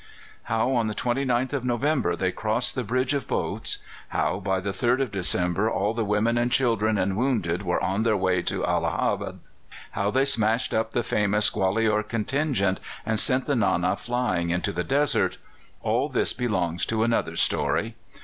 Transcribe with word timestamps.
How 0.45 0.71
on 0.71 0.87
the 0.87 0.95
29th 0.95 1.53
of 1.53 1.63
November 1.63 2.15
they 2.15 2.31
crossed 2.31 2.73
the 2.73 2.83
bridge 2.83 3.13
of 3.13 3.27
boats; 3.27 3.77
how 4.07 4.39
by 4.39 4.59
the 4.59 4.71
3rd 4.71 4.99
of 4.99 5.11
December 5.11 5.69
all 5.69 5.93
the 5.93 6.03
women 6.03 6.39
and 6.39 6.51
children 6.51 6.97
and 6.97 7.15
wounded 7.15 7.61
were 7.61 7.79
on 7.83 8.01
their 8.01 8.17
way 8.17 8.41
to 8.41 8.65
Allahabad; 8.65 9.41
how 9.91 10.09
they 10.09 10.25
smashed 10.25 10.73
up 10.73 10.93
the 10.93 11.03
famous 11.03 11.51
Gwalior 11.51 12.01
contingent 12.01 12.79
and 13.05 13.19
sent 13.19 13.45
the 13.45 13.55
Nana 13.55 13.95
flying 13.95 14.49
into 14.49 14.71
the 14.71 14.83
desert 14.83 15.37
all 15.83 16.09
this 16.09 16.33
belongs 16.33 16.83
to 16.87 17.03
another 17.03 17.35
story. 17.35 17.93